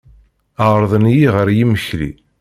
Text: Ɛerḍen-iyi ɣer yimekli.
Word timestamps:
Ɛerḍen-iyi 0.67 1.27
ɣer 1.35 1.47
yimekli. 1.57 2.11